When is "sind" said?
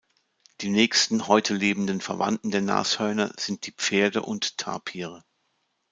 3.37-3.67